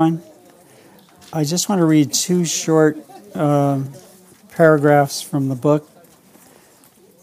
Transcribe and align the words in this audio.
I 0.00 1.42
just 1.42 1.68
want 1.68 1.80
to 1.80 1.84
read 1.84 2.12
two 2.12 2.44
short 2.44 2.98
uh, 3.34 3.82
paragraphs 4.50 5.20
from 5.20 5.48
the 5.48 5.56
book, 5.56 5.90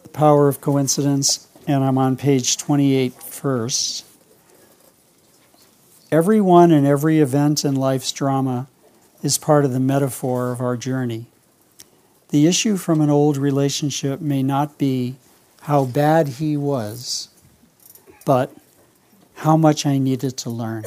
The 0.04 0.10
Power 0.10 0.50
of 0.50 0.60
Coincidence, 0.60 1.48
and 1.66 1.86
I'm 1.86 1.98
on 1.98 2.18
page 2.18 2.58
28 2.58 3.14
first. 3.14 4.06
Everyone 6.12 6.74
and 6.74 6.86
every 6.86 7.20
event 7.20 7.64
in 7.64 7.76
life's 7.76 8.12
drama 8.12 8.68
is 9.24 9.38
part 9.38 9.64
of 9.64 9.72
the 9.72 9.80
metaphor 9.80 10.52
of 10.52 10.60
our 10.60 10.76
journey. 10.76 11.28
The 12.28 12.46
issue 12.46 12.76
from 12.76 13.00
an 13.00 13.10
old 13.10 13.38
relationship 13.38 14.20
may 14.20 14.44
not 14.44 14.78
be 14.78 15.16
how 15.62 15.86
bad 15.86 16.28
he 16.28 16.58
was, 16.58 17.30
but 18.26 18.54
how 19.36 19.56
much 19.56 19.86
I 19.86 19.98
needed 19.98 20.36
to 20.40 20.50
learn. 20.50 20.84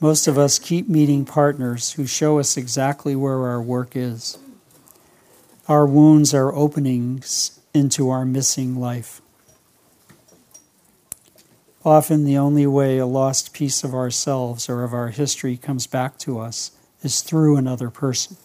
Most 0.00 0.28
of 0.28 0.38
us 0.38 0.60
keep 0.60 0.88
meeting 0.88 1.24
partners 1.24 1.92
who 1.92 2.06
show 2.06 2.38
us 2.38 2.56
exactly 2.56 3.16
where 3.16 3.46
our 3.46 3.60
work 3.60 3.96
is. 3.96 4.38
Our 5.66 5.86
wounds 5.86 6.32
are 6.32 6.54
openings 6.54 7.58
into 7.74 8.08
our 8.08 8.24
missing 8.24 8.78
life. 8.78 9.20
Often, 11.84 12.24
the 12.24 12.38
only 12.38 12.66
way 12.66 12.98
a 12.98 13.06
lost 13.06 13.52
piece 13.52 13.82
of 13.82 13.94
ourselves 13.94 14.68
or 14.68 14.84
of 14.84 14.92
our 14.92 15.08
history 15.08 15.56
comes 15.56 15.86
back 15.86 16.18
to 16.18 16.38
us 16.38 16.72
is 17.02 17.20
through 17.20 17.56
another 17.56 17.90
person. 17.90 18.36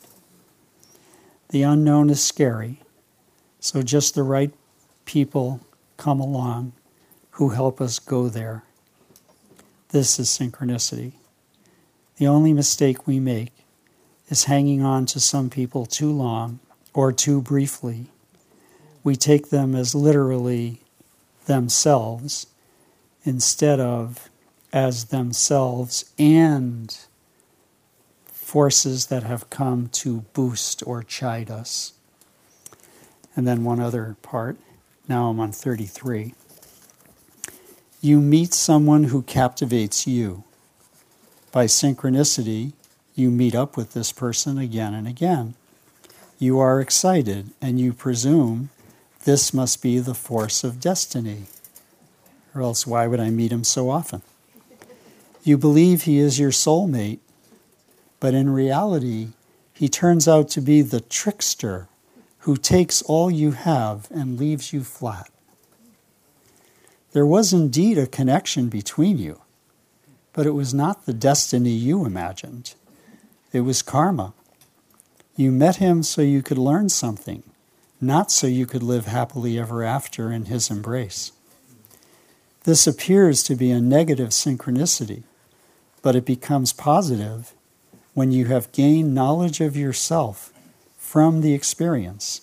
The 1.50 1.64
unknown 1.64 2.10
is 2.10 2.24
scary, 2.24 2.82
so 3.60 3.84
just 3.84 4.16
the 4.16 4.24
right 4.24 4.52
people 5.06 5.62
come 5.98 6.20
along 6.20 6.74
who 7.32 7.50
help 7.50 7.80
us 7.80 8.00
go 8.00 8.28
there. 8.28 8.64
This 9.90 10.20
is 10.20 10.30
synchronicity. 10.30 11.14
The 12.24 12.30
only 12.30 12.54
mistake 12.54 13.06
we 13.06 13.20
make 13.20 13.52
is 14.30 14.46
hanging 14.46 14.82
on 14.82 15.06
to 15.08 15.20
some 15.20 15.50
people 15.50 15.86
too 15.86 16.10
long 16.10 16.62
or 16.94 17.12
too 17.12 17.42
briefly. 17.42 18.06
We 19.04 19.18
take 19.18 19.50
them 19.50 19.76
as 19.76 19.94
literally 19.94 20.80
themselves 21.48 22.48
instead 23.26 23.82
of 23.82 24.30
as 24.72 25.08
themselves 25.08 26.14
and 26.18 26.98
forces 28.26 29.08
that 29.08 29.24
have 29.24 29.50
come 29.50 29.90
to 29.90 30.22
boost 30.32 30.82
or 30.88 31.04
chide 31.04 31.52
us. 31.52 31.92
And 33.36 33.46
then 33.46 33.66
one 33.66 33.82
other 33.82 34.16
part. 34.22 34.56
Now 35.10 35.28
I'm 35.28 35.42
on 35.42 35.52
33. 35.52 36.36
You 38.00 38.22
meet 38.22 38.54
someone 38.54 39.04
who 39.04 39.24
captivates 39.24 40.08
you 40.08 40.46
by 41.54 41.66
synchronicity, 41.66 42.74
you 43.14 43.30
meet 43.30 43.54
up 43.54 43.78
with 43.78 43.94
this 43.94 44.12
person 44.12 44.58
again 44.58 44.96
and 44.96 45.08
again. 45.08 45.54
You 46.40 46.58
are 46.60 46.82
excited 46.82 47.52
and 47.62 47.80
you 47.80 47.94
presume 47.94 48.72
this 49.24 49.54
must 49.54 49.82
be 49.82 50.00
the 50.00 50.16
force 50.16 50.64
of 50.64 50.80
destiny. 50.80 51.44
Or 52.56 52.64
else, 52.64 52.88
why 52.88 53.06
would 53.06 53.20
I 53.20 53.30
meet 53.30 53.52
him 53.52 53.64
so 53.64 53.92
often? 53.92 54.24
You 55.44 55.60
believe 55.60 56.02
he 56.02 56.18
is 56.18 56.40
your 56.40 56.50
soulmate, 56.50 57.20
but 58.20 58.34
in 58.34 58.50
reality, 58.50 59.30
he 59.74 59.88
turns 59.88 60.28
out 60.28 60.50
to 60.50 60.62
be 60.62 60.82
the 60.82 61.02
trickster 61.02 61.88
who 62.40 62.58
takes 62.58 63.04
all 63.04 63.30
you 63.30 63.52
have 63.52 64.08
and 64.10 64.40
leaves 64.40 64.74
you 64.74 64.84
flat. 64.84 65.30
There 67.12 67.28
was 67.28 67.54
indeed 67.54 68.00
a 68.00 68.08
connection 68.08 68.70
between 68.70 69.20
you, 69.20 69.43
but 70.34 70.48
it 70.48 70.52
was 70.52 70.74
not 70.74 71.06
the 71.06 71.14
destiny 71.14 71.72
you 71.72 72.06
imagined. 72.06 72.74
It 73.52 73.62
was 73.62 73.82
karma. 73.82 74.34
You 75.36 75.52
met 75.52 75.78
him 75.78 76.04
so 76.04 76.22
you 76.22 76.42
could 76.42 76.58
learn 76.58 76.90
something, 76.90 77.44
not 78.02 78.32
so 78.32 78.48
you 78.48 78.66
could 78.66 78.84
live 78.84 79.06
happily 79.06 79.60
ever 79.60 79.84
after 79.84 80.32
in 80.32 80.46
his 80.46 80.70
embrace. 80.70 81.32
This 82.64 82.88
appears 82.88 83.44
to 83.44 83.56
be 83.56 83.72
a 83.72 83.80
negative 83.82 84.30
synchronicity, 84.30 85.24
but 86.02 86.16
it 86.16 86.26
becomes 86.26 86.74
positive 86.74 87.54
when 88.14 88.32
you 88.32 88.46
have 88.46 88.72
gained 88.72 89.14
knowledge 89.14 89.62
of 89.62 89.76
yourself 89.76 90.52
from 90.98 91.42
the 91.42 91.54
experience. 91.54 92.42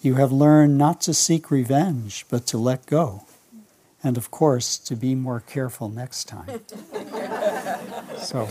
You 0.00 0.14
have 0.16 0.32
learned 0.32 0.76
not 0.76 1.00
to 1.02 1.14
seek 1.14 1.50
revenge, 1.50 2.26
but 2.28 2.46
to 2.48 2.58
let 2.58 2.86
go 2.86 3.24
and 4.04 4.18
of 4.18 4.30
course, 4.30 4.76
to 4.78 4.94
be 4.94 5.14
more 5.14 5.40
careful 5.40 5.88
next 5.88 6.28
time. 6.28 6.60
so, 8.18 8.48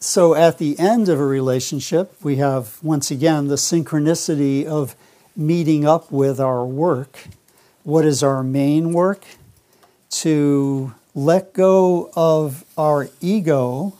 so, 0.00 0.34
at 0.34 0.58
the 0.58 0.78
end 0.78 1.08
of 1.08 1.20
a 1.20 1.24
relationship, 1.24 2.14
we 2.22 2.36
have 2.36 2.82
once 2.82 3.10
again 3.10 3.46
the 3.46 3.54
synchronicity 3.54 4.66
of 4.66 4.96
meeting 5.36 5.86
up 5.86 6.10
with 6.10 6.40
our 6.40 6.64
work. 6.64 7.28
What 7.84 8.04
is 8.04 8.22
our 8.22 8.42
main 8.42 8.92
work? 8.92 9.24
To 10.10 10.94
let 11.14 11.52
go 11.52 12.10
of 12.16 12.64
our 12.76 13.08
ego 13.20 13.94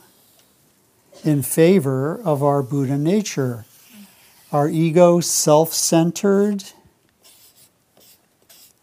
in 1.23 1.41
favor 1.41 2.19
of 2.21 2.43
our 2.43 2.61
Buddha 2.61 2.97
nature. 2.97 3.65
Our 4.51 4.67
ego, 4.67 5.21
self 5.21 5.73
centered, 5.73 6.63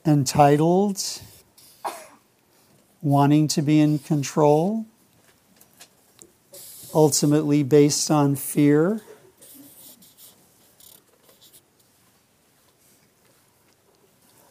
entitled, 0.04 1.02
wanting 3.02 3.48
to 3.48 3.62
be 3.62 3.80
in 3.80 3.98
control, 3.98 4.86
ultimately 6.94 7.62
based 7.62 8.10
on 8.10 8.36
fear. 8.36 9.02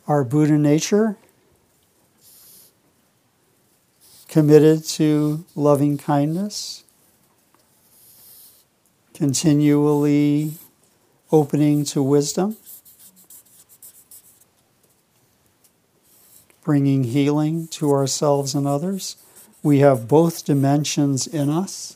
Our 0.07 0.23
Buddha 0.23 0.57
nature, 0.57 1.17
committed 4.29 4.85
to 4.85 5.43
loving 5.55 5.97
kindness, 5.97 6.83
continually 9.13 10.53
opening 11.31 11.83
to 11.83 12.01
wisdom. 12.01 12.55
Bringing 16.67 17.05
healing 17.05 17.65
to 17.65 17.93
ourselves 17.93 18.53
and 18.53 18.67
others. 18.67 19.15
We 19.63 19.79
have 19.79 20.05
both 20.05 20.43
dimensions 20.43 21.25
in 21.25 21.49
us. 21.49 21.95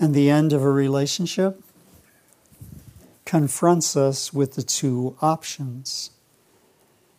And 0.00 0.12
the 0.12 0.28
end 0.28 0.52
of 0.52 0.60
a 0.60 0.70
relationship 0.70 1.62
confronts 3.24 3.96
us 3.96 4.32
with 4.32 4.54
the 4.54 4.64
two 4.64 5.16
options. 5.22 6.10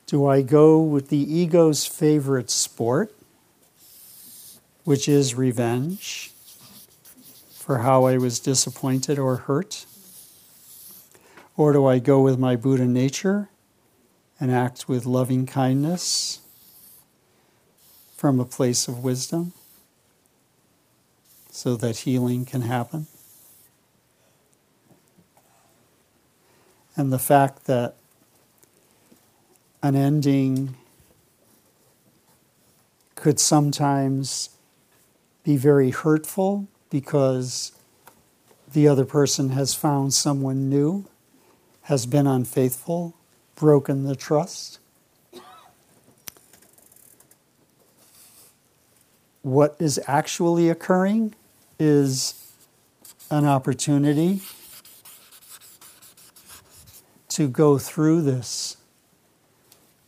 Do 0.07 0.27
I 0.27 0.41
go 0.41 0.81
with 0.81 1.07
the 1.07 1.33
ego's 1.33 1.85
favorite 1.85 2.49
sport, 2.49 3.15
which 4.83 5.07
is 5.07 5.35
revenge 5.35 6.33
for 7.53 7.77
how 7.77 8.03
I 8.03 8.17
was 8.17 8.41
disappointed 8.41 9.17
or 9.17 9.37
hurt? 9.37 9.85
Or 11.55 11.71
do 11.71 11.85
I 11.85 11.99
go 11.99 12.19
with 12.19 12.37
my 12.37 12.57
Buddha 12.57 12.85
nature 12.85 13.47
and 14.39 14.51
act 14.51 14.87
with 14.87 15.05
loving 15.05 15.45
kindness 15.45 16.39
from 18.15 18.39
a 18.39 18.45
place 18.45 18.87
of 18.87 19.03
wisdom 19.03 19.53
so 21.49 21.75
that 21.75 21.99
healing 21.99 22.45
can 22.45 22.61
happen. 22.61 23.07
And 26.97 27.11
the 27.11 27.19
fact 27.19 27.65
that 27.65 27.95
an 29.81 29.95
ending 29.95 30.75
could 33.15 33.39
sometimes 33.39 34.49
be 35.43 35.57
very 35.57 35.91
hurtful 35.91 36.67
because 36.89 37.71
the 38.71 38.87
other 38.87 39.05
person 39.05 39.49
has 39.49 39.73
found 39.73 40.13
someone 40.13 40.69
new, 40.69 41.05
has 41.83 42.05
been 42.05 42.27
unfaithful, 42.27 43.14
broken 43.55 44.03
the 44.03 44.15
trust. 44.15 44.79
What 49.41 49.75
is 49.79 49.99
actually 50.07 50.69
occurring 50.69 51.35
is 51.79 52.51
an 53.29 53.45
opportunity 53.45 54.41
to 57.29 57.47
go 57.47 57.77
through 57.77 58.21
this 58.21 58.77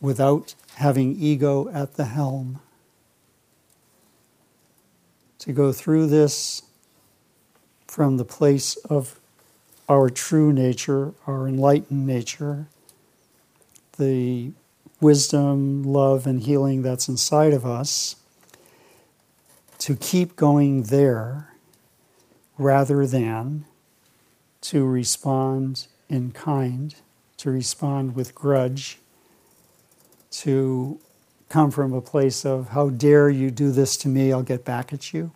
without 0.00 0.54
having 0.76 1.16
ego 1.20 1.68
at 1.70 1.94
the 1.94 2.06
helm. 2.06 2.60
To 5.40 5.52
go 5.52 5.72
through 5.72 6.06
this 6.06 6.62
from 7.86 8.16
the 8.16 8.24
place 8.24 8.76
of 8.86 9.18
our 9.88 10.10
true 10.10 10.52
nature, 10.52 11.14
our 11.26 11.48
enlightened 11.48 12.06
nature, 12.06 12.66
the 13.98 14.52
wisdom, 15.00 15.82
love, 15.82 16.26
and 16.26 16.42
healing 16.42 16.82
that's 16.82 17.08
inside 17.08 17.52
of 17.52 17.66
us, 17.66 18.16
to 19.78 19.94
keep 19.94 20.34
going 20.36 20.84
there 20.84 21.54
rather 22.56 23.06
than 23.06 23.64
to 24.60 24.84
respond 24.84 25.86
in 26.08 26.32
kind, 26.32 26.96
to 27.36 27.50
respond 27.50 28.14
with 28.14 28.34
grudge, 28.34 28.98
to 30.30 30.98
come 31.48 31.70
from 31.70 31.92
a 31.92 32.00
place 32.00 32.44
of, 32.44 32.70
How 32.70 32.90
dare 32.90 33.30
you 33.30 33.50
do 33.50 33.70
this 33.70 33.96
to 33.98 34.08
me, 34.08 34.32
I'll 34.32 34.42
get 34.42 34.64
back 34.64 34.92
at 34.92 35.12
you. 35.12 35.32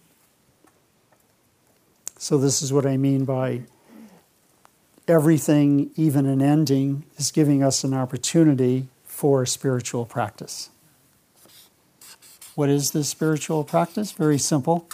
So, 2.18 2.38
this 2.38 2.62
is 2.62 2.72
what 2.72 2.86
I 2.86 2.96
mean 2.96 3.24
by 3.24 3.62
everything, 5.08 5.90
even 5.96 6.26
an 6.26 6.40
ending, 6.40 7.04
is 7.16 7.30
giving 7.30 7.62
us 7.62 7.84
an 7.84 7.94
opportunity 7.94 8.88
for 9.04 9.44
spiritual 9.46 10.04
practice. 10.04 10.70
What 12.54 12.68
is 12.68 12.90
this 12.90 13.08
spiritual 13.08 13.64
practice? 13.64 14.12
Very 14.12 14.38
simple. 14.38 14.88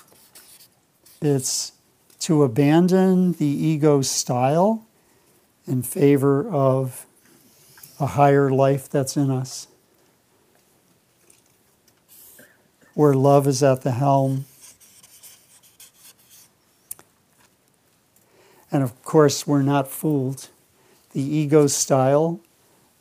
It's 1.21 1.73
to 2.21 2.43
abandon 2.43 3.33
the 3.33 3.47
ego 3.47 4.03
style 4.03 4.87
in 5.67 5.83
favor 5.83 6.49
of 6.49 7.07
a 8.01 8.07
higher 8.07 8.51
life 8.51 8.89
that's 8.89 9.17
in 9.17 9.31
us, 9.31 9.67
where 12.95 13.15
love 13.15 13.47
is 13.47 13.63
at 13.63 13.83
the 13.83 13.93
helm. 13.93 14.47
And 18.71 18.83
of 18.83 19.03
course, 19.03 19.47
we're 19.47 19.63
not 19.63 19.89
fooled. 19.89 20.49
The 21.13 21.23
ego 21.23 21.67
style 21.67 22.41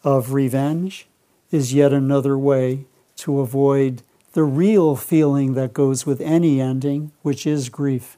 of 0.03 0.33
revenge 0.33 1.07
is 1.51 1.73
yet 1.73 1.93
another 1.93 2.37
way 2.37 2.85
to 3.17 3.39
avoid 3.39 4.01
the 4.33 4.43
real 4.43 4.95
feeling 4.95 5.53
that 5.55 5.73
goes 5.73 6.05
with 6.05 6.21
any 6.21 6.61
ending, 6.61 7.11
which 7.21 7.47
is 7.47 7.69
grief. 7.69 8.17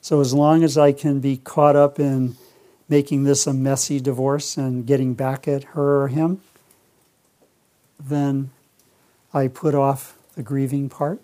So, 0.00 0.20
as 0.20 0.32
long 0.32 0.64
as 0.64 0.78
I 0.78 0.92
can 0.92 1.20
be 1.20 1.36
caught 1.36 1.76
up 1.76 2.00
in 2.00 2.36
making 2.88 3.24
this 3.24 3.46
a 3.46 3.52
messy 3.52 4.00
divorce 4.00 4.56
and 4.56 4.86
getting 4.86 5.14
back 5.14 5.46
at 5.46 5.64
her 5.64 6.02
or 6.02 6.08
him, 6.08 6.40
then 7.98 8.50
I 9.34 9.48
put 9.48 9.74
off 9.74 10.16
the 10.34 10.42
grieving 10.42 10.88
part. 10.88 11.20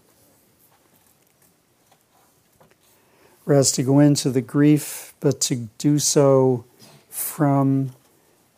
Whereas 3.46 3.70
to 3.72 3.84
go 3.84 4.00
into 4.00 4.30
the 4.30 4.40
grief, 4.40 5.14
but 5.20 5.40
to 5.42 5.68
do 5.78 6.00
so 6.00 6.64
from 7.08 7.92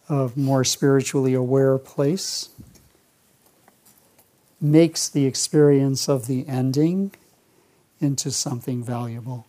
a 0.08 0.31
more 0.35 0.64
spiritually 0.64 1.35
aware 1.35 1.76
place, 1.76 2.49
makes 4.62 5.06
the 5.06 5.26
experience 5.26 6.08
of 6.08 6.26
the 6.26 6.49
ending 6.49 7.11
into 8.00 8.31
something 8.31 8.82
valuable. 8.82 9.46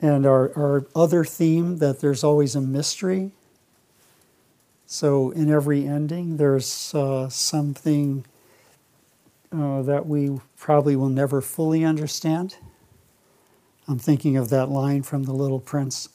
And 0.00 0.26
our, 0.26 0.50
our 0.56 0.86
other 0.92 1.24
theme 1.24 1.78
that 1.78 2.00
there's 2.00 2.24
always 2.24 2.56
a 2.56 2.60
mystery. 2.60 3.30
So 4.86 5.30
in 5.30 5.52
every 5.52 5.86
ending, 5.86 6.38
there's 6.38 6.92
uh, 6.96 7.28
something 7.28 8.24
uh, 9.56 9.82
that 9.82 10.06
we 10.06 10.38
probably 10.56 10.96
will 10.96 11.08
never 11.08 11.40
fully 11.40 11.84
understand. 11.84 12.56
I'm 13.88 13.98
thinking 13.98 14.36
of 14.36 14.50
that 14.50 14.68
line 14.68 15.02
from 15.02 15.24
The 15.24 15.32
Little 15.32 15.60
Prince. 15.60 16.08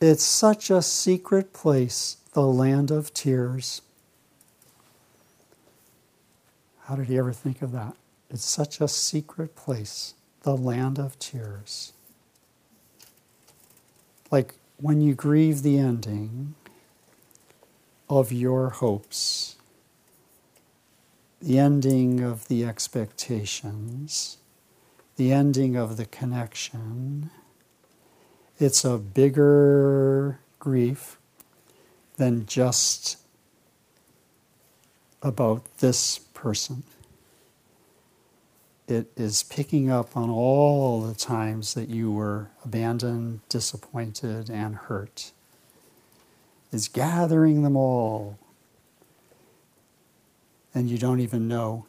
It's 0.00 0.24
such 0.24 0.70
a 0.70 0.82
secret 0.82 1.52
place, 1.52 2.18
the 2.32 2.46
land 2.46 2.90
of 2.90 3.12
tears. 3.12 3.82
How 6.84 6.94
did 6.94 7.06
he 7.06 7.18
ever 7.18 7.32
think 7.32 7.62
of 7.62 7.72
that? 7.72 7.96
It's 8.30 8.44
such 8.44 8.80
a 8.80 8.88
secret 8.88 9.56
place, 9.56 10.14
the 10.42 10.56
land 10.56 10.98
of 10.98 11.18
tears. 11.18 11.92
Like 14.30 14.54
when 14.76 15.00
you 15.00 15.14
grieve 15.14 15.62
the 15.62 15.78
ending 15.78 16.54
of 18.08 18.32
your 18.32 18.70
hopes, 18.70 19.55
the 21.46 21.58
ending 21.58 22.20
of 22.20 22.48
the 22.48 22.64
expectations, 22.64 24.38
the 25.16 25.32
ending 25.32 25.76
of 25.76 25.96
the 25.96 26.06
connection 26.06 27.30
it's 28.58 28.84
a 28.84 28.96
bigger 28.96 30.40
grief 30.58 31.18
than 32.16 32.46
just 32.46 33.18
about 35.22 35.62
this 35.78 36.18
person. 36.18 36.84
It 38.88 39.10
is 39.16 39.42
picking 39.42 39.90
up 39.90 40.16
on 40.16 40.30
all 40.30 41.02
the 41.02 41.14
times 41.14 41.74
that 41.74 41.90
you 41.90 42.10
were 42.10 42.48
abandoned, 42.64 43.40
disappointed, 43.50 44.48
and 44.48 44.76
hurt. 44.76 45.32
It's 46.72 46.88
gathering 46.88 47.62
them 47.62 47.76
all. 47.76 48.38
And 50.76 50.90
you 50.90 50.98
don't 50.98 51.20
even 51.20 51.48
know 51.48 51.86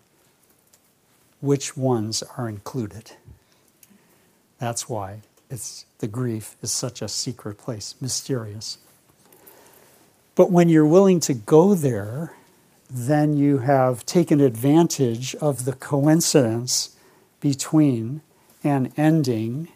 which 1.42 1.76
ones 1.76 2.24
are 2.38 2.48
included. 2.48 3.12
That's 4.60 4.88
why 4.88 5.24
it's 5.50 5.86
the 6.00 6.08
grief 6.08 6.56
is 6.62 6.72
such 6.72 7.02
a 7.02 7.10
secret 7.10 7.58
place, 7.58 7.96
mysterious. 8.00 8.78
But 10.36 10.54
when 10.54 10.70
you're 10.70 10.86
willing 10.86 11.20
to 11.20 11.34
go 11.34 11.74
there, 11.74 12.32
then 12.90 13.36
you 13.36 13.58
have 13.58 14.06
taken 14.06 14.40
advantage 14.40 15.36
of 15.36 15.66
the 15.66 15.74
coincidence 15.74 16.96
between 17.42 18.22
an 18.64 18.94
ending 18.96 19.68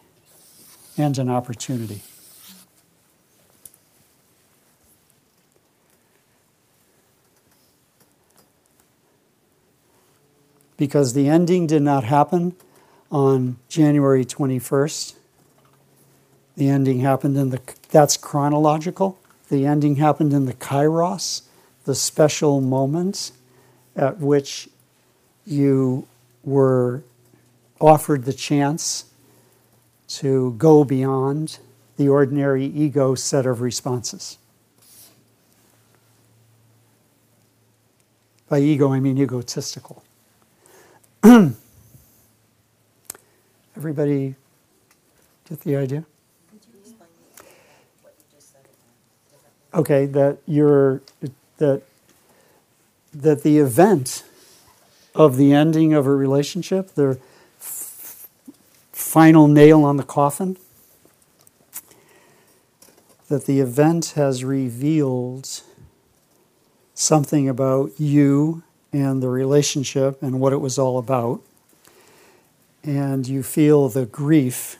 and 0.97 1.17
an 1.17 1.29
opportunity. 1.29 2.01
Because 10.81 11.13
the 11.13 11.27
ending 11.27 11.67
did 11.67 11.83
not 11.83 12.05
happen 12.05 12.55
on 13.11 13.57
January 13.69 14.25
21st, 14.25 15.13
the 16.57 16.69
ending 16.69 17.01
happened 17.01 17.37
in 17.37 17.51
the, 17.51 17.61
that's 17.91 18.17
chronological. 18.17 19.19
The 19.49 19.67
ending 19.67 19.97
happened 19.97 20.33
in 20.33 20.47
the 20.47 20.55
kairos, 20.55 21.43
the 21.85 21.93
special 21.93 22.61
moment 22.61 23.31
at 23.95 24.17
which 24.17 24.69
you 25.45 26.07
were 26.43 27.03
offered 27.79 28.25
the 28.25 28.33
chance 28.33 29.05
to 30.07 30.55
go 30.57 30.83
beyond 30.83 31.59
the 31.97 32.09
ordinary 32.09 32.65
ego 32.65 33.13
set 33.13 33.45
of 33.45 33.61
responses. 33.61 34.39
By 38.49 38.61
ego, 38.61 38.91
I 38.91 38.99
mean 38.99 39.19
egotistical. 39.19 40.03
Everybody 43.75 44.35
get 45.47 45.61
the 45.61 45.75
idea? 45.75 46.05
okay, 49.73 50.05
that 50.05 50.39
you're 50.45 51.01
that 51.57 51.83
that 53.13 53.43
the 53.43 53.57
event 53.57 54.23
of 55.13 55.37
the 55.37 55.53
ending 55.53 55.93
of 55.93 56.05
a 56.05 56.15
relationship, 56.15 56.95
the 56.95 57.19
f- 57.59 58.27
final 58.91 59.47
nail 59.47 59.83
on 59.83 59.97
the 59.97 60.03
coffin, 60.03 60.57
that 63.27 63.45
the 63.45 63.59
event 63.59 64.13
has 64.15 64.43
revealed 64.43 65.61
something 66.93 67.49
about 67.49 67.91
you 67.99 68.63
and 68.93 69.21
the 69.21 69.29
relationship 69.29 70.21
and 70.21 70.39
what 70.39 70.53
it 70.53 70.57
was 70.57 70.77
all 70.77 70.97
about. 70.97 71.41
And 72.83 73.27
you 73.27 73.43
feel 73.43 73.89
the 73.89 74.05
grief 74.05 74.77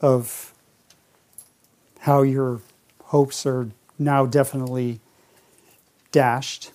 of 0.00 0.52
how 2.00 2.22
your 2.22 2.60
hopes 3.04 3.46
are 3.46 3.70
now 3.98 4.26
definitely 4.26 5.00
dashed. 6.12 6.72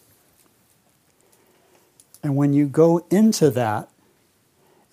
And 2.22 2.36
when 2.36 2.54
you 2.54 2.68
go 2.68 3.06
into 3.10 3.50
that, 3.52 3.90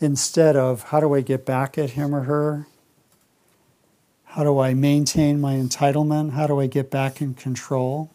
instead 0.00 0.56
of 0.56 0.84
how 0.84 1.00
do 1.00 1.14
I 1.14 1.20
get 1.20 1.44
back 1.44 1.78
at 1.78 1.90
him 1.90 2.14
or 2.14 2.22
her? 2.22 2.66
How 4.24 4.44
do 4.44 4.58
I 4.58 4.74
maintain 4.74 5.40
my 5.40 5.54
entitlement? 5.54 6.32
How 6.32 6.46
do 6.46 6.60
I 6.60 6.66
get 6.66 6.90
back 6.90 7.22
in 7.22 7.34
control? 7.34 8.10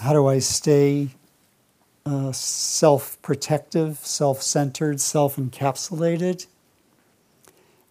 How 0.00 0.12
do 0.12 0.26
I 0.26 0.40
stay 0.40 1.10
uh, 2.08 2.32
self 2.32 3.20
protective, 3.22 3.98
self 3.98 4.42
centered, 4.42 5.00
self 5.00 5.36
encapsulated? 5.36 6.46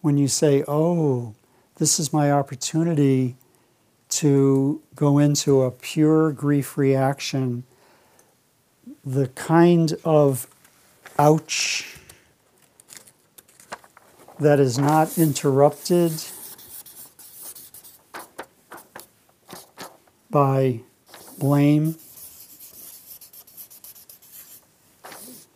when 0.01 0.17
you 0.17 0.27
say, 0.29 0.63
oh, 0.67 1.33
this 1.75 1.99
is 1.99 2.13
my 2.13 2.31
opportunity 2.31 3.35
to 4.07 4.81
go 4.95 5.17
into 5.17 5.63
a 5.63 5.69
pure 5.69 6.31
grief 6.31 6.77
reaction, 6.77 7.63
the 9.05 9.27
kind 9.27 9.95
of 10.05 10.47
ouch 11.19 11.97
that 14.39 14.61
is 14.61 14.77
not 14.77 15.17
interrupted 15.17 16.13
by 20.29 20.79
blame, 21.37 21.95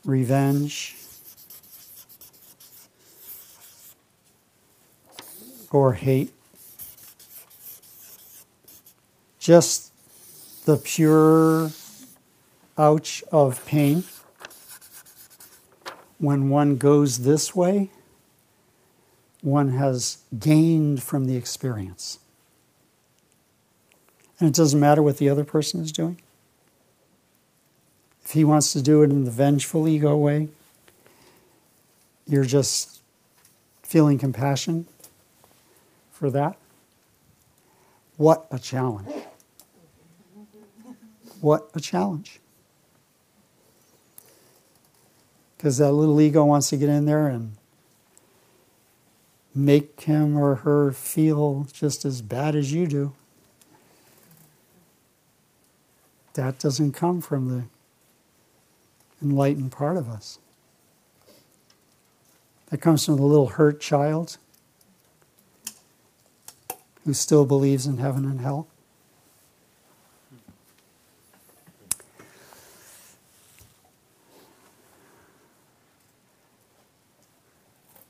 revenge, 0.06 0.96
or 5.72 5.94
hate. 5.94 6.34
Just 9.40 9.92
the 10.66 10.78
pure 10.78 11.72
ouch 12.78 13.24
of 13.32 13.66
pain. 13.66 14.04
When 16.20 16.50
one 16.50 16.78
goes 16.78 17.20
this 17.20 17.56
way, 17.56 17.90
one 19.42 19.70
has 19.70 20.20
gained 20.38 21.02
from 21.02 21.26
the 21.26 21.36
experience. 21.36 22.20
And 24.40 24.48
it 24.48 24.56
doesn't 24.56 24.80
matter 24.80 25.02
what 25.02 25.18
the 25.18 25.30
other 25.30 25.44
person 25.44 25.82
is 25.82 25.92
doing. 25.92 26.22
If 28.32 28.36
he 28.36 28.46
wants 28.46 28.72
to 28.72 28.82
do 28.82 29.04
it 29.04 29.10
in 29.10 29.26
the 29.26 29.30
vengeful 29.30 29.90
ego 29.90 30.16
way, 30.16 30.48
you're 32.26 32.46
just 32.46 33.02
feeling 33.84 34.18
compassion 34.18 34.88
for 36.14 36.30
that. 36.30 36.56
What 38.16 38.48
a 38.50 38.58
challenge! 38.58 39.14
What 41.42 41.72
a 41.74 41.82
challenge. 41.82 42.40
Because 45.58 45.80
that 45.80 45.92
little 45.92 46.22
ego 46.22 46.46
wants 46.46 46.70
to 46.70 46.78
get 46.78 46.88
in 46.88 47.08
there 47.08 47.28
and 47.28 47.58
make 49.54 50.00
him 50.00 50.38
or 50.38 50.56
her 50.56 50.94
feel 50.94 51.68
just 51.74 52.06
as 52.06 52.22
bad 52.22 52.56
as 52.56 52.72
you 52.72 52.88
do. 52.88 53.12
That 56.36 56.60
doesn't 56.60 56.94
come 56.94 57.20
from 57.20 57.50
the 57.50 57.66
enlightened 59.22 59.72
part 59.72 59.98
of 59.98 60.10
us. 60.10 60.40
That 62.70 62.78
comes 62.80 63.06
from 63.06 63.18
the 63.18 63.24
little 63.24 63.48
hurt 63.48 63.82
child 63.82 64.38
who 67.06 67.14
still 67.14 67.46
believes 67.46 67.86
in 67.86 67.98
heaven 67.98 68.26
and 68.26 68.42
hell. 68.42 68.68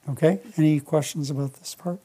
Okay, 0.09 0.41
any 0.57 0.79
questions 0.79 1.29
about 1.29 1.53
this 1.53 1.73
part? 1.73 1.99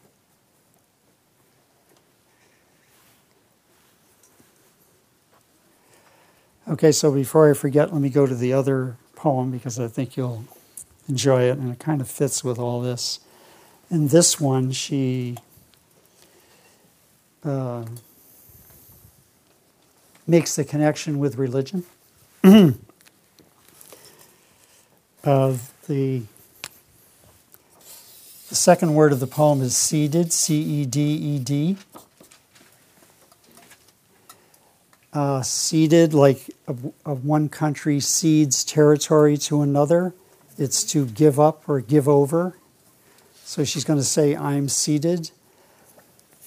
Okay, 6.69 6.91
so 6.91 7.13
before 7.13 7.49
I 7.49 7.55
forget, 7.55 7.93
let 7.93 8.03
me 8.03 8.09
go 8.09 8.27
to 8.27 8.35
the 8.35 8.53
other 8.53 8.97
poem 9.15 9.53
because 9.53 9.79
I 9.79 9.87
think 9.87 10.17
you'll 10.17 10.45
enjoy 11.09 11.43
it 11.43 11.59
and 11.59 11.73
it 11.73 11.79
kind 11.79 12.01
of 12.01 12.11
fits 12.11 12.43
with 12.43 12.59
all 12.59 12.81
this. 12.81 13.21
In 13.89 14.09
this 14.09 14.41
one, 14.41 14.73
she 14.73 15.37
uh, 17.45 17.85
makes 20.27 20.57
the 20.57 20.65
connection 20.65 21.21
with 21.21 21.37
religion. 21.37 21.85
uh, 22.45 22.75
the, 25.23 26.23
the 28.49 28.55
second 28.57 28.93
word 28.95 29.13
of 29.13 29.21
the 29.21 29.29
poem 29.29 29.63
is 29.63 29.77
ceded, 29.77 30.33
C 30.33 30.61
E 30.61 30.85
D 30.85 31.01
E 31.01 31.39
D. 31.39 31.77
Uh, 35.17 35.41
ceded, 35.41 36.13
like 36.13 36.51
of, 36.69 36.93
of 37.07 37.25
one 37.25 37.49
country 37.49 37.99
cedes 37.99 38.63
territory 38.63 39.39
to 39.39 39.63
another, 39.63 40.13
it's 40.59 40.85
to 40.85 41.07
give 41.07 41.41
up 41.41 41.67
or 41.67 41.81
give 41.81 42.07
over. 42.07 42.59
So 43.43 43.65
she's 43.65 43.83
going 43.83 43.99
to 43.99 44.05
say, 44.05 44.37
I'm 44.37 44.69
ceded. 44.69 45.31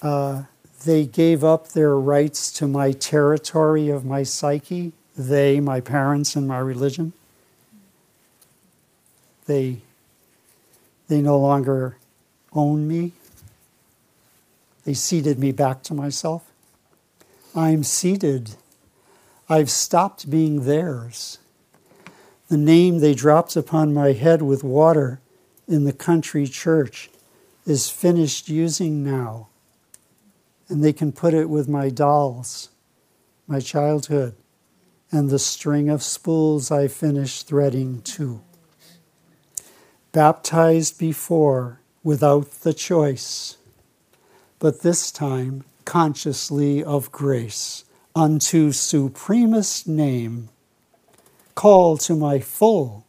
Uh, 0.00 0.44
they 0.84 1.04
gave 1.04 1.42
up 1.42 1.70
their 1.70 1.98
rights 1.98 2.52
to 2.52 2.68
my 2.68 2.92
territory 2.92 3.88
of 3.88 4.04
my 4.04 4.22
psyche, 4.22 4.92
they, 5.18 5.58
my 5.58 5.80
parents, 5.80 6.36
and 6.36 6.46
my 6.46 6.60
religion. 6.60 7.12
They, 9.46 9.78
they 11.08 11.20
no 11.20 11.36
longer 11.40 11.96
own 12.52 12.86
me. 12.86 13.10
They 14.84 14.94
ceded 14.94 15.40
me 15.40 15.50
back 15.50 15.82
to 15.82 15.92
myself. 15.92 16.49
I'm 17.54 17.82
ceded. 17.82 18.56
I've 19.48 19.70
stopped 19.70 20.30
being 20.30 20.64
theirs. 20.64 21.38
The 22.48 22.56
name 22.56 22.98
they 22.98 23.14
dropped 23.14 23.56
upon 23.56 23.94
my 23.94 24.12
head 24.12 24.42
with 24.42 24.64
water 24.64 25.20
in 25.66 25.84
the 25.84 25.92
country 25.92 26.46
church 26.46 27.10
is 27.66 27.90
finished 27.90 28.48
using 28.48 29.04
now 29.04 29.48
and 30.70 30.84
they 30.84 30.92
can 30.92 31.10
put 31.10 31.34
it 31.34 31.50
with 31.50 31.68
my 31.68 31.90
dolls, 31.90 32.70
my 33.48 33.58
childhood, 33.58 34.36
and 35.10 35.28
the 35.28 35.38
string 35.38 35.90
of 35.90 36.02
spools 36.02 36.70
I 36.70 36.86
finished 36.86 37.48
threading 37.48 38.00
too. 38.02 38.40
Baptized 40.12 40.98
before 40.98 41.80
without 42.04 42.50
the 42.62 42.72
choice, 42.72 43.56
but 44.60 44.82
this 44.82 45.10
time 45.10 45.64
consciously 45.90 46.84
of 46.84 47.10
grace, 47.10 47.82
unto 48.14 48.70
supremest 48.70 49.88
name, 49.88 50.48
call 51.56 51.96
to 51.96 52.14
my 52.14 52.38
full, 52.38 53.04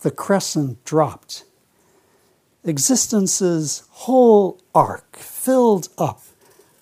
the 0.00 0.10
crescent 0.10 0.84
dropped. 0.84 1.44
Existence's 2.64 3.84
whole 3.90 4.60
arc 4.74 5.14
filled 5.14 5.90
up 5.96 6.22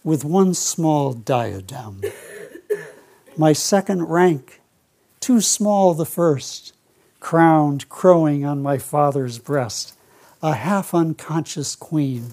with 0.03 0.25
one 0.25 0.55
small 0.55 1.13
diadem. 1.13 2.01
My 3.37 3.53
second 3.53 4.05
rank, 4.05 4.63
too 5.21 5.43
small 5.43 5.93
the 5.93 6.07
first, 6.07 6.75
crowned 7.21 7.91
crowing 7.91 8.47
on 8.47 8.63
my 8.63 8.79
father's 8.79 9.39
breast, 9.39 9.93
a 10.43 10.55
half 10.55 10.95
unconscious 10.95 11.77
queen, 11.77 12.33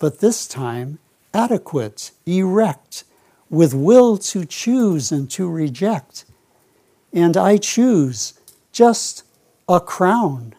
but 0.00 0.18
this 0.18 0.48
time 0.48 0.98
adequate, 1.36 2.12
erect, 2.24 3.04
with 3.50 3.74
will 3.74 4.16
to 4.18 4.44
choose 4.44 5.12
and 5.12 5.30
to 5.30 5.48
reject. 5.48 6.24
And 7.12 7.36
I 7.36 7.58
choose 7.58 8.34
just 8.72 9.22
a 9.68 9.80
crown. 9.80 10.54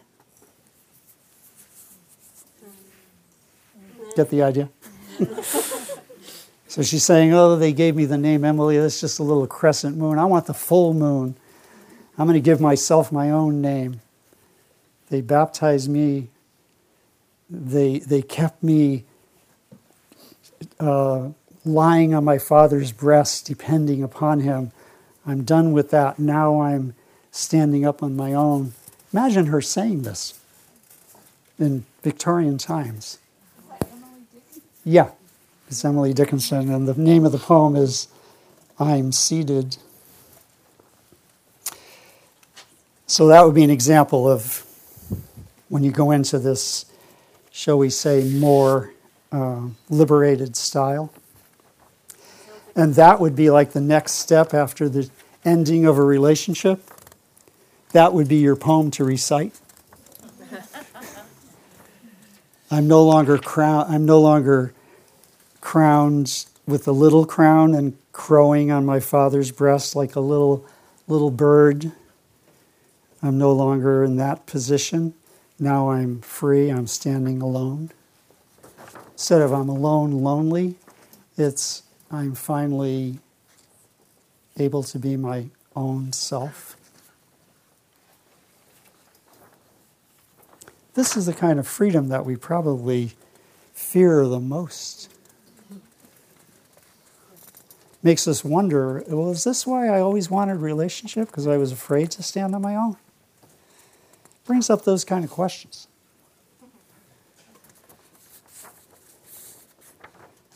Get 4.16 4.30
the 4.30 4.42
idea? 4.42 4.70
So 6.68 6.82
she's 6.82 7.02
saying, 7.02 7.32
Oh, 7.32 7.56
they 7.56 7.72
gave 7.72 7.96
me 7.96 8.04
the 8.04 8.18
name 8.18 8.44
Emily. 8.44 8.78
That's 8.78 9.00
just 9.00 9.18
a 9.18 9.22
little 9.22 9.46
crescent 9.46 9.96
moon. 9.96 10.18
I 10.18 10.26
want 10.26 10.46
the 10.46 10.54
full 10.54 10.92
moon. 10.92 11.34
I'm 12.16 12.26
going 12.26 12.34
to 12.34 12.40
give 12.40 12.60
myself 12.60 13.10
my 13.10 13.30
own 13.30 13.62
name. 13.62 14.00
They 15.08 15.22
baptized 15.22 15.88
me, 15.88 16.28
they, 17.48 17.98
they 18.00 18.20
kept 18.20 18.62
me 18.62 19.04
uh, 20.80 21.28
lying 21.64 22.14
on 22.14 22.24
my 22.24 22.38
father's 22.38 22.92
breast, 22.92 23.46
depending 23.46 24.02
upon 24.02 24.40
him. 24.40 24.72
I'm 25.26 25.44
done 25.44 25.72
with 25.72 25.90
that. 25.90 26.18
Now 26.18 26.60
I'm 26.60 26.94
standing 27.30 27.84
up 27.84 28.02
on 28.02 28.16
my 28.16 28.32
own. 28.32 28.72
Imagine 29.12 29.46
her 29.46 29.60
saying 29.60 30.02
this 30.02 30.38
in 31.58 31.84
Victorian 32.02 32.58
times. 32.58 33.18
Yeah. 34.84 35.10
It's 35.68 35.84
Emily 35.84 36.14
Dickinson, 36.14 36.70
and 36.72 36.88
the 36.88 36.94
name 36.94 37.26
of 37.26 37.32
the 37.32 37.38
poem 37.38 37.76
is 37.76 38.08
I'm 38.78 39.12
Ceded. 39.12 39.76
So 43.06 43.26
that 43.26 43.44
would 43.44 43.54
be 43.54 43.64
an 43.64 43.70
example 43.70 44.26
of 44.26 44.64
when 45.68 45.84
you 45.84 45.90
go 45.90 46.10
into 46.10 46.38
this, 46.38 46.86
shall 47.50 47.76
we 47.76 47.90
say, 47.90 48.24
more 48.24 48.94
uh, 49.32 49.68
liberated 49.88 50.56
style. 50.56 51.12
And 52.74 52.94
that 52.94 53.20
would 53.20 53.34
be 53.34 53.50
like 53.50 53.72
the 53.72 53.80
next 53.80 54.12
step 54.12 54.54
after 54.54 54.88
the 54.88 55.10
ending 55.44 55.84
of 55.84 55.98
a 55.98 56.02
relationship. 56.02 56.82
That 57.92 58.12
would 58.12 58.28
be 58.28 58.36
your 58.36 58.56
poem 58.56 58.90
to 58.92 59.04
recite. 59.04 59.58
I'm 62.70 62.86
no 62.86 63.02
longer 63.04 63.38
crown. 63.38 63.86
I'm 63.88 64.04
no 64.04 64.20
longer 64.20 64.72
crowned 65.60 66.46
with 66.66 66.86
a 66.86 66.92
little 66.92 67.24
crown 67.24 67.74
and 67.74 67.96
crowing 68.12 68.70
on 68.70 68.84
my 68.84 69.00
father's 69.00 69.50
breast 69.50 69.96
like 69.96 70.14
a 70.14 70.20
little 70.20 70.66
little 71.06 71.30
bird. 71.30 71.92
I'm 73.22 73.38
no 73.38 73.52
longer 73.52 74.04
in 74.04 74.16
that 74.16 74.46
position. 74.46 75.14
Now 75.58 75.90
I'm 75.90 76.20
free. 76.20 76.70
I'm 76.70 76.86
standing 76.86 77.42
alone. 77.42 77.90
Instead 79.18 79.42
of 79.42 79.52
I'm 79.52 79.68
alone, 79.68 80.12
lonely, 80.12 80.76
it's 81.36 81.82
I'm 82.08 82.36
finally 82.36 83.18
able 84.56 84.84
to 84.84 84.98
be 85.00 85.16
my 85.16 85.46
own 85.74 86.12
self. 86.12 86.76
This 90.94 91.16
is 91.16 91.26
the 91.26 91.32
kind 91.32 91.58
of 91.58 91.66
freedom 91.66 92.06
that 92.10 92.24
we 92.24 92.36
probably 92.36 93.14
fear 93.72 94.24
the 94.24 94.38
most. 94.38 95.10
Makes 98.04 98.28
us 98.28 98.44
wonder 98.44 99.02
well, 99.08 99.32
is 99.32 99.42
this 99.42 99.66
why 99.66 99.88
I 99.88 99.98
always 99.98 100.30
wanted 100.30 100.58
relationship? 100.58 101.26
Because 101.26 101.48
I 101.48 101.56
was 101.56 101.72
afraid 101.72 102.12
to 102.12 102.22
stand 102.22 102.54
on 102.54 102.62
my 102.62 102.76
own? 102.76 102.96
Brings 104.44 104.70
up 104.70 104.84
those 104.84 105.04
kind 105.04 105.24
of 105.24 105.30
questions. 105.32 105.88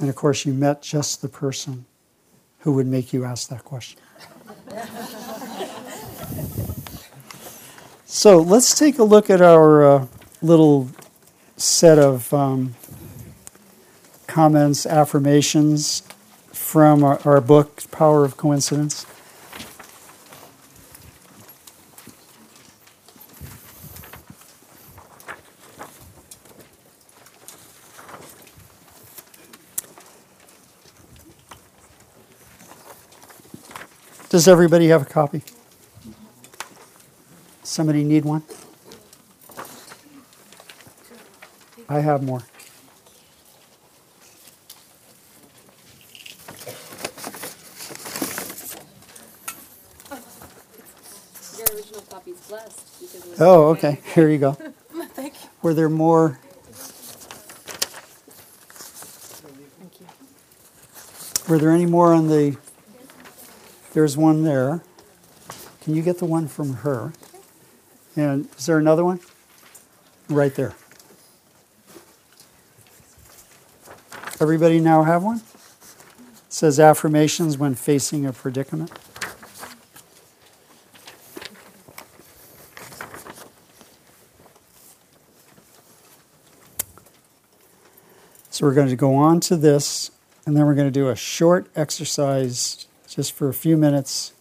And 0.03 0.11
of 0.11 0.17
course, 0.17 0.45
you 0.45 0.53
met 0.53 0.83
just 0.83 1.23
the 1.23 1.29
person 1.29 1.85
who 2.59 2.73
would 2.73 2.89
make 2.89 3.13
you 3.13 3.25
ask 3.25 3.49
that 3.51 3.65
question. 3.65 4.01
so 8.05 8.39
let's 8.39 8.77
take 8.77 8.99
a 8.99 9.05
look 9.05 9.31
at 9.31 9.41
our 9.41 9.87
uh, 9.87 10.07
little 10.43 10.91
set 11.57 12.01
of 12.01 12.35
um, 12.35 12.75
comments, 14.27 14.87
affirmations 14.87 16.03
from 16.51 17.05
our, 17.05 17.21
our 17.25 17.41
book, 17.41 17.89
Power 17.93 18.25
of 18.25 18.37
Coincidence. 18.37 19.07
Does 34.33 34.49
everybody 34.49 34.89
have 34.89 35.03
a 35.03 35.05
copy? 35.05 35.43
Somebody 37.63 38.03
need 38.03 38.25
one? 38.25 38.43
I 41.87 42.01
have 42.01 42.23
more. 42.23 42.41
Your 51.59 51.77
original 51.77 52.01
copy's 52.01 52.41
blessed 52.49 53.01
because 53.03 53.15
it 53.15 53.31
was 53.33 53.41
Oh, 53.43 53.69
okay. 53.73 54.01
Here 54.15 54.31
you 54.31 54.39
go. 54.39 54.53
Thank 55.13 55.35
you. 55.35 55.51
Were 55.61 55.75
there 55.75 55.91
more? 55.91 56.39
Thank 59.79 60.01
you. 60.01 60.07
Were 61.51 61.59
there 61.59 61.73
any 61.73 61.85
more 61.85 62.15
on 62.15 62.29
the? 62.29 62.57
There's 63.93 64.17
one 64.17 64.45
there. 64.45 64.83
Can 65.83 65.95
you 65.95 66.03
get 66.03 66.19
the 66.19 66.25
one 66.25 66.49
from 66.49 66.77
her? 66.77 67.13
And 68.17 68.49
is 68.57 68.67
there 68.67 68.79
another 68.79 69.05
one? 69.05 69.21
Right 70.29 70.55
there. 70.55 70.75
Everybody 74.41 74.81
now 74.81 75.03
have 75.03 75.23
one? 75.23 75.39
It 75.39 76.53
says 76.53 76.81
affirmations 76.81 77.59
when 77.59 77.75
facing 77.75 78.25
a 78.25 78.33
predicament. 78.33 78.91
So 88.51 88.67
we're 88.67 88.75
going 88.75 88.89
to 88.89 88.97
go 88.97 89.15
on 89.15 89.41
to 89.41 89.57
this, 89.57 90.11
and 90.47 90.57
then 90.57 90.67
we're 90.67 90.75
going 90.75 90.89
to 90.89 90.93
do 90.93 91.09
a 91.09 91.17
short 91.17 91.69
exercise 91.77 92.87
just 93.15 93.33
for 93.33 93.49
a 93.49 93.55
few 93.55 93.77
minutes 93.77 94.33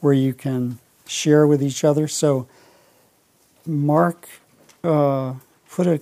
where 0.00 0.12
you 0.12 0.34
can 0.34 0.78
share 1.06 1.46
with 1.46 1.62
each 1.62 1.84
other. 1.84 2.06
So, 2.06 2.46
mark, 3.66 4.28
uh, 4.82 5.34
put 5.70 5.86
a 5.86 6.00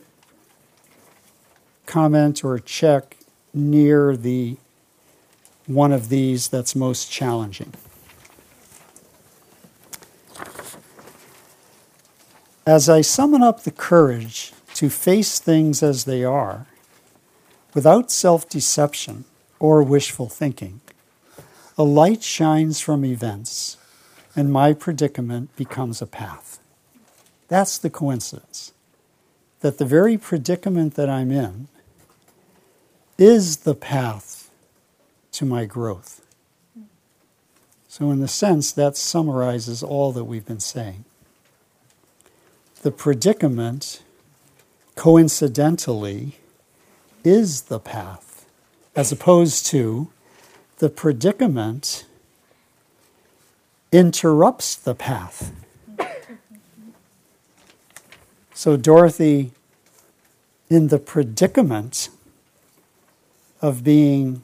comment 1.87 2.45
or 2.45 2.57
a 2.57 2.61
check 2.61 3.17
near 3.55 4.17
the 4.17 4.57
one 5.67 5.93
of 5.93 6.09
these 6.09 6.49
that's 6.49 6.75
most 6.75 7.11
challenging. 7.11 7.73
As 12.67 12.89
I 12.89 13.01
summon 13.01 13.43
up 13.43 13.63
the 13.63 13.71
courage 13.71 14.53
to 14.75 14.89
face 14.89 15.39
things 15.39 15.83
as 15.83 16.05
they 16.05 16.25
are, 16.25 16.67
without 17.75 18.11
self 18.11 18.49
deception 18.49 19.25
or 19.59 19.83
wishful 19.83 20.29
thinking, 20.29 20.81
a 21.83 21.85
light 21.85 22.23
shines 22.23 22.79
from 22.79 23.05
events, 23.05 23.77
and 24.37 24.53
my 24.53 24.73
predicament 24.73 25.55
becomes 25.57 26.01
a 26.01 26.07
path. 26.07 26.61
That's 27.49 27.77
the 27.77 27.91
coincidence. 27.91 28.73
That 29.63 29.79
the 29.79 29.85
very 29.85 30.17
predicament 30.17 30.95
that 30.95 31.11
I'm 31.11 31.33
in 31.33 31.67
is 33.19 33.59
the 33.69 33.75
path 33.75 34.49
to 35.33 35.45
my 35.45 35.65
growth. 35.65 36.25
So, 37.89 38.13
in 38.13 38.21
the 38.21 38.29
sense, 38.29 38.71
that 38.71 38.97
summarizes 38.97 39.83
all 39.83 40.13
that 40.13 40.23
we've 40.23 40.47
been 40.47 40.61
saying. 40.61 41.05
The 42.83 42.93
predicament, 42.93 44.05
coincidentally, 44.95 46.39
is 47.25 47.63
the 47.63 47.81
path, 47.81 48.47
as 48.95 49.11
opposed 49.11 49.67
to 49.67 50.13
the 50.83 50.91
predicament 50.91 52.07
interrupts 53.93 54.75
the 54.75 54.97
path. 54.97 55.53
So, 58.53 58.77
Dorothy, 58.77 59.53
in 60.69 60.89
the 60.89 60.99
predicament 60.99 62.09
of 63.61 63.85
being 63.85 64.43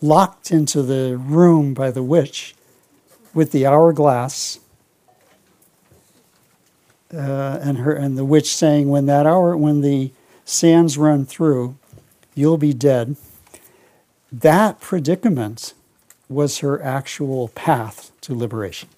locked 0.00 0.50
into 0.50 0.82
the 0.82 1.16
room 1.16 1.72
by 1.72 1.92
the 1.92 2.02
witch 2.02 2.56
with 3.32 3.52
the 3.52 3.64
hourglass, 3.64 4.58
uh, 7.14 7.60
and 7.62 7.78
her 7.78 7.92
and 7.92 8.18
the 8.18 8.24
witch 8.24 8.52
saying, 8.56 8.88
"When 8.88 9.06
that 9.06 9.24
hour, 9.24 9.56
when 9.56 9.82
the 9.82 10.10
sands 10.44 10.98
run 10.98 11.24
through, 11.24 11.76
you'll 12.34 12.58
be 12.58 12.74
dead." 12.74 13.14
That 14.32 14.80
predicament 14.80 15.74
was 16.28 16.58
her 16.58 16.82
actual 16.82 17.48
path 17.48 18.12
to 18.22 18.34
liberation. 18.34 18.88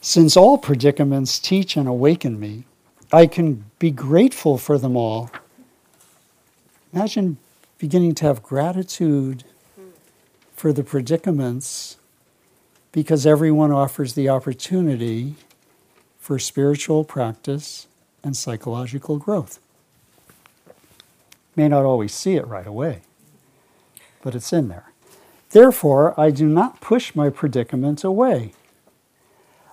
Since 0.00 0.36
all 0.36 0.56
predicaments 0.56 1.40
teach 1.40 1.76
and 1.76 1.88
awaken 1.88 2.38
me, 2.38 2.64
I 3.12 3.26
can 3.26 3.64
be 3.80 3.90
grateful 3.90 4.56
for 4.56 4.78
them 4.78 4.96
all. 4.96 5.30
Imagine 6.92 7.38
beginning 7.78 8.14
to 8.16 8.26
have 8.26 8.42
gratitude 8.42 9.42
for 10.54 10.72
the 10.72 10.84
predicaments 10.84 11.96
because 12.92 13.26
everyone 13.26 13.72
offers 13.72 14.14
the 14.14 14.28
opportunity 14.28 15.34
for 16.18 16.38
spiritual 16.38 17.02
practice 17.02 17.88
and 18.22 18.36
psychological 18.36 19.18
growth. 19.18 19.58
May 21.56 21.68
not 21.68 21.84
always 21.84 22.14
see 22.14 22.36
it 22.36 22.46
right 22.46 22.66
away, 22.66 23.02
but 24.22 24.34
it's 24.34 24.52
in 24.52 24.68
there. 24.68 24.92
Therefore, 25.50 26.18
I 26.18 26.30
do 26.30 26.46
not 26.46 26.80
push 26.80 27.14
my 27.14 27.28
predicament 27.28 28.04
away. 28.04 28.52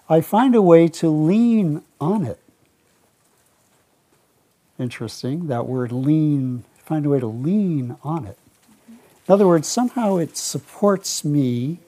I 0.10 0.22
find 0.22 0.56
a 0.56 0.62
way 0.62 0.88
to 0.88 1.10
lean 1.10 1.84
on 2.00 2.26
it. 2.26 2.40
Interesting, 4.80 5.48
that 5.48 5.68
word 5.68 5.92
lean, 5.92 6.64
find 6.84 7.06
a 7.06 7.10
way 7.10 7.20
to 7.20 7.28
lean 7.28 7.98
on 8.04 8.26
it. 8.26 8.38
In 8.90 9.34
other 9.34 9.48
words, 9.48 9.68
somehow 9.68 10.18
it 10.18 10.38
supports 10.38 11.26
me 11.26 11.80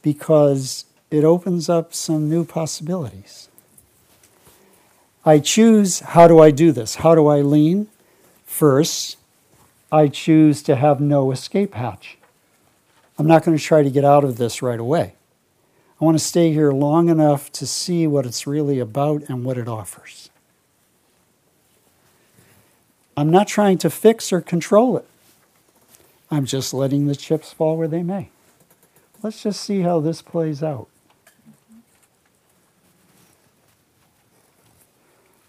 because 0.00 0.84
it 1.10 1.24
opens 1.24 1.68
up 1.68 1.92
some 1.92 2.28
new 2.28 2.44
possibilities. 2.44 3.48
I 5.24 5.38
choose 5.38 6.00
how 6.00 6.28
do 6.28 6.38
I 6.38 6.50
do 6.50 6.72
this? 6.72 6.96
How 6.96 7.14
do 7.14 7.28
I 7.28 7.40
lean? 7.40 7.88
First, 8.52 9.16
I 9.90 10.08
choose 10.08 10.62
to 10.64 10.76
have 10.76 11.00
no 11.00 11.32
escape 11.32 11.72
hatch. 11.72 12.18
I'm 13.18 13.26
not 13.26 13.44
going 13.44 13.56
to 13.56 13.64
try 13.64 13.82
to 13.82 13.90
get 13.90 14.04
out 14.04 14.24
of 14.24 14.36
this 14.36 14.60
right 14.60 14.78
away. 14.78 15.14
I 15.98 16.04
want 16.04 16.18
to 16.18 16.24
stay 16.24 16.52
here 16.52 16.70
long 16.70 17.08
enough 17.08 17.50
to 17.52 17.66
see 17.66 18.06
what 18.06 18.26
it's 18.26 18.46
really 18.46 18.78
about 18.78 19.22
and 19.22 19.42
what 19.42 19.56
it 19.56 19.68
offers. 19.68 20.28
I'm 23.16 23.30
not 23.30 23.48
trying 23.48 23.78
to 23.78 23.88
fix 23.88 24.34
or 24.34 24.42
control 24.42 24.98
it. 24.98 25.08
I'm 26.30 26.44
just 26.44 26.74
letting 26.74 27.06
the 27.06 27.16
chips 27.16 27.54
fall 27.54 27.78
where 27.78 27.88
they 27.88 28.02
may. 28.02 28.28
Let's 29.22 29.42
just 29.42 29.62
see 29.62 29.80
how 29.80 29.98
this 30.00 30.20
plays 30.20 30.62
out. 30.62 30.88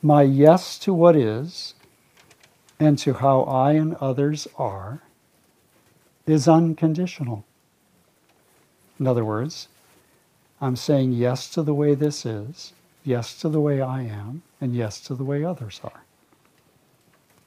My 0.02 0.22
yes 0.22 0.80
to 0.80 0.94
what 0.94 1.18
is 1.18 1.74
and 2.80 2.98
to 3.00 3.14
how 3.14 3.44
I 3.44 3.74
and 3.74 3.96
others 3.96 4.48
are 4.58 5.02
is 6.26 6.48
unconditional. 6.48 7.46
In 9.00 9.08
other 9.08 9.26
words, 9.26 9.68
I'm 10.62 10.76
saying 10.76 11.14
yes 11.14 11.50
to 11.52 11.62
the 11.62 11.74
way 11.74 11.96
this 11.96 12.26
is, 12.26 12.74
yes 13.04 13.38
to 13.42 13.50
the 13.50 13.60
way 13.60 13.82
I 13.82 14.04
am, 14.04 14.44
and 14.62 14.76
yes 14.76 15.02
to 15.02 15.16
the 15.16 15.24
way 15.24 15.44
others 15.44 15.82
are. 15.84 16.04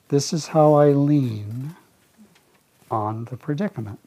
This 0.09 0.33
is 0.33 0.49
how 0.49 0.75
I 0.75 0.91
lean 0.91 1.75
on 2.91 3.25
the 3.25 3.37
predicament. 3.37 3.99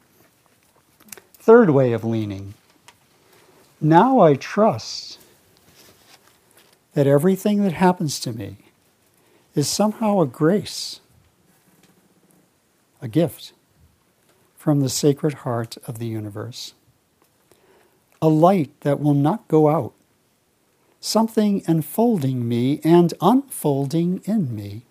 Third 1.34 1.70
way 1.70 1.92
of 1.92 2.04
leaning. 2.04 2.54
Now 3.80 4.20
I 4.20 4.34
trust 4.34 5.18
that 6.94 7.06
everything 7.06 7.62
that 7.62 7.72
happens 7.72 8.20
to 8.20 8.32
me 8.32 8.58
is 9.54 9.68
somehow 9.68 10.20
a 10.20 10.26
grace, 10.26 11.00
a 13.02 13.08
gift 13.08 13.52
from 14.56 14.80
the 14.80 14.88
Sacred 14.88 15.34
Heart 15.34 15.78
of 15.86 15.98
the 15.98 16.06
universe, 16.06 16.74
a 18.20 18.28
light 18.28 18.78
that 18.80 19.00
will 19.00 19.14
not 19.14 19.48
go 19.48 19.68
out, 19.68 19.94
something 21.00 21.62
enfolding 21.66 22.46
me 22.48 22.80
and 22.84 23.14
unfolding 23.20 24.20
in 24.24 24.54
me. 24.54 24.82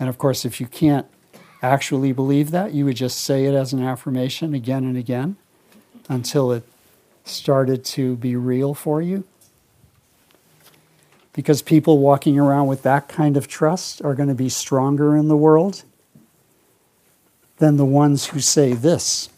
And 0.00 0.08
of 0.08 0.18
course, 0.18 0.44
if 0.44 0.60
you 0.60 0.66
can't 0.66 1.06
actually 1.62 2.12
believe 2.12 2.50
that, 2.50 2.74
you 2.74 2.84
would 2.84 2.96
just 2.96 3.20
say 3.20 3.44
it 3.44 3.54
as 3.54 3.72
an 3.72 3.80
affirmation 3.80 4.52
again 4.52 4.84
and 4.84 4.96
again 4.96 5.36
until 6.08 6.50
it 6.50 6.64
started 7.24 7.84
to 7.84 8.16
be 8.16 8.34
real 8.34 8.74
for 8.74 9.00
you. 9.00 9.22
Because 11.32 11.62
people 11.62 11.98
walking 11.98 12.38
around 12.38 12.66
with 12.66 12.82
that 12.82 13.08
kind 13.08 13.36
of 13.36 13.48
trust 13.48 14.02
are 14.02 14.14
going 14.14 14.28
to 14.28 14.34
be 14.34 14.48
stronger 14.48 15.16
in 15.16 15.28
the 15.28 15.36
world 15.36 15.82
than 17.58 17.76
the 17.76 17.86
ones 17.86 18.26
who 18.26 18.40
say 18.40 18.72
this. 18.72 19.28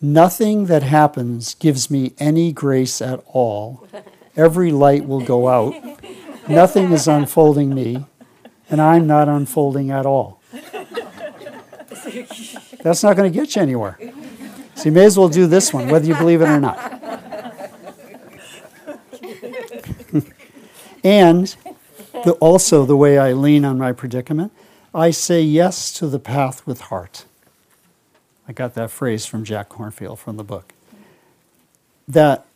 Nothing 0.00 0.66
that 0.66 0.84
happens 0.84 1.54
gives 1.54 1.90
me 1.90 2.12
any 2.18 2.52
grace 2.52 3.02
at 3.02 3.20
all. 3.26 3.88
Every 4.36 4.70
light 4.70 5.06
will 5.06 5.20
go 5.20 5.48
out. 5.48 5.74
Nothing 6.48 6.92
is 6.92 7.08
unfolding 7.08 7.74
me, 7.74 8.06
and 8.70 8.80
I'm 8.80 9.08
not 9.08 9.28
unfolding 9.28 9.90
at 9.90 10.06
all. 10.06 10.40
That's 12.82 13.02
not 13.02 13.16
going 13.16 13.32
to 13.32 13.36
get 13.36 13.56
you 13.56 13.62
anywhere. 13.62 13.98
So 14.76 14.84
you 14.84 14.92
may 14.92 15.04
as 15.04 15.18
well 15.18 15.28
do 15.28 15.48
this 15.48 15.74
one, 15.74 15.88
whether 15.88 16.06
you 16.06 16.14
believe 16.14 16.42
it 16.42 16.48
or 16.48 16.60
not. 16.60 16.97
and 21.04 21.54
the, 22.24 22.36
also, 22.40 22.84
the 22.84 22.96
way 22.96 23.18
I 23.18 23.32
lean 23.32 23.64
on 23.64 23.78
my 23.78 23.92
predicament, 23.92 24.52
I 24.94 25.10
say 25.10 25.42
yes 25.42 25.92
to 25.94 26.06
the 26.06 26.18
path 26.18 26.66
with 26.66 26.82
heart. 26.82 27.24
I 28.46 28.52
got 28.52 28.74
that 28.74 28.90
phrase 28.90 29.26
from 29.26 29.44
Jack 29.44 29.68
Kornfield 29.68 30.18
from 30.18 30.36
the 30.36 30.44
book. 30.44 30.72
That 32.06 32.46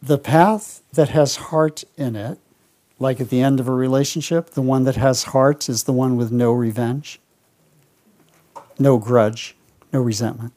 the 0.00 0.18
path 0.18 0.82
that 0.92 1.10
has 1.10 1.36
heart 1.36 1.84
in 1.96 2.16
it, 2.16 2.38
like 2.98 3.20
at 3.20 3.30
the 3.30 3.40
end 3.40 3.60
of 3.60 3.68
a 3.68 3.72
relationship, 3.72 4.50
the 4.50 4.62
one 4.62 4.84
that 4.84 4.96
has 4.96 5.24
heart 5.24 5.68
is 5.68 5.84
the 5.84 5.92
one 5.92 6.16
with 6.16 6.30
no 6.30 6.52
revenge, 6.52 7.20
no 8.78 8.98
grudge, 8.98 9.56
no 9.92 10.00
resentment. 10.00 10.52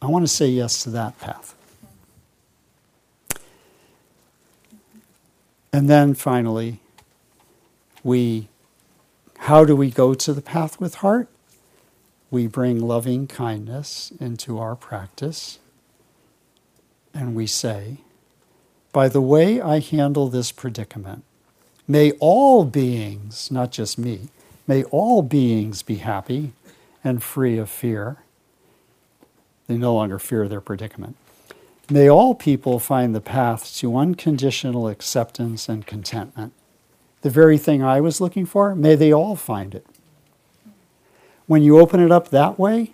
I 0.00 0.06
want 0.06 0.24
to 0.24 0.28
say 0.28 0.46
yes 0.46 0.82
to 0.84 0.90
that 0.90 1.18
path. 1.18 1.55
And 5.76 5.90
then 5.90 6.14
finally, 6.14 6.80
we 8.02 8.48
how 9.40 9.66
do 9.66 9.76
we 9.76 9.90
go 9.90 10.14
to 10.14 10.32
the 10.32 10.40
path 10.40 10.80
with 10.80 10.94
heart? 11.04 11.28
We 12.30 12.46
bring 12.46 12.80
loving 12.80 13.26
kindness 13.26 14.10
into 14.18 14.58
our 14.58 14.74
practice 14.74 15.58
and 17.12 17.34
we 17.34 17.46
say, 17.46 17.98
by 18.90 19.10
the 19.10 19.20
way 19.20 19.60
I 19.60 19.80
handle 19.80 20.30
this 20.30 20.50
predicament, 20.50 21.24
may 21.86 22.12
all 22.20 22.64
beings, 22.64 23.50
not 23.50 23.70
just 23.70 23.98
me, 23.98 24.30
may 24.66 24.82
all 24.84 25.20
beings 25.20 25.82
be 25.82 25.96
happy 25.96 26.52
and 27.04 27.22
free 27.22 27.58
of 27.58 27.68
fear. 27.68 28.16
They 29.66 29.76
no 29.76 29.94
longer 29.94 30.18
fear 30.18 30.48
their 30.48 30.62
predicament. 30.62 31.16
May 31.88 32.08
all 32.08 32.34
people 32.34 32.78
find 32.78 33.14
the 33.14 33.20
path 33.20 33.76
to 33.76 33.96
unconditional 33.96 34.88
acceptance 34.88 35.68
and 35.68 35.86
contentment. 35.86 36.52
The 37.22 37.30
very 37.30 37.58
thing 37.58 37.82
I 37.82 38.00
was 38.00 38.20
looking 38.20 38.44
for, 38.44 38.74
may 38.74 38.94
they 38.94 39.12
all 39.12 39.36
find 39.36 39.74
it. 39.74 39.86
When 41.46 41.62
you 41.62 41.78
open 41.78 42.00
it 42.00 42.10
up 42.10 42.28
that 42.30 42.58
way, 42.58 42.92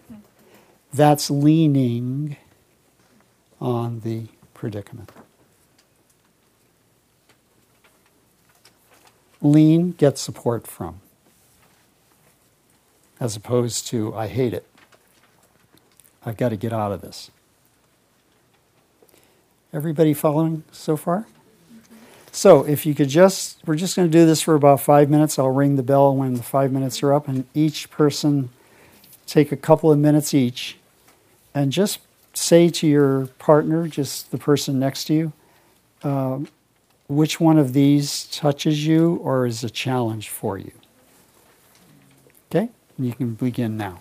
that's 0.93 1.31
leaning 1.31 2.37
on 3.61 4.01
the 4.01 4.27
predicament. 4.53 5.11
Lean, 9.41 9.93
get 9.93 10.19
support 10.19 10.67
from 10.67 11.01
as 13.23 13.37
opposed 13.37 13.87
to, 13.87 14.13
I 14.17 14.27
hate 14.27 14.53
it. 14.53 14.67
I've 16.27 16.37
got 16.37 16.49
to 16.49 16.57
get 16.57 16.73
out 16.73 16.91
of 16.91 17.03
this. 17.03 17.31
Everybody 19.75 20.13
following 20.13 20.65
so 20.71 20.99
far? 20.99 21.27
So, 22.31 22.63
if 22.65 22.85
you 22.85 22.95
could 22.95 23.09
just, 23.09 23.59
we're 23.65 23.75
just 23.75 23.97
going 23.97 24.11
to 24.11 24.13
do 24.13 24.27
this 24.27 24.43
for 24.43 24.55
about 24.55 24.81
five 24.81 25.09
minutes. 25.09 25.39
I'll 25.39 25.49
ring 25.49 25.77
the 25.77 25.83
bell 25.83 26.15
when 26.15 26.35
the 26.35 26.43
five 26.43 26.73
minutes 26.73 27.03
are 27.03 27.15
up, 27.15 27.27
and 27.27 27.47
each 27.55 27.91
person 27.91 28.51
take 29.27 29.51
a 29.51 29.57
couple 29.57 29.91
of 29.91 29.99
minutes 29.99 30.35
each 30.35 30.77
and 31.55 31.73
just 31.73 32.01
say 32.35 32.69
to 32.69 32.87
your 32.87 33.27
partner, 33.39 33.89
just 33.89 34.31
the 34.31 34.39
person 34.39 34.79
next 34.79 35.05
to 35.05 35.15
you, 35.15 35.33
uh, 36.03 36.41
which 37.09 37.41
one 37.41 37.59
of 37.59 37.73
these 37.73 38.25
touches 38.27 38.87
you 38.87 39.17
or 39.17 39.47
is 39.47 39.65
a 39.65 39.71
challenge 39.71 40.29
for 40.29 40.59
you. 40.59 40.73
Okay? 42.51 42.69
You 42.99 43.13
can 43.13 43.35
begin 43.35 43.79
now. 43.79 44.01